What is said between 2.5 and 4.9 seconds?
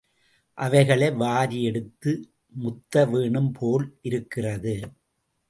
முத்தவேணும் போல் இருக்கிறது.